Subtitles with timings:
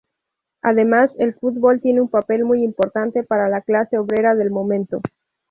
[0.63, 4.99] Además, el fútbol tiene un papel muy importante para la clase obrera del momento.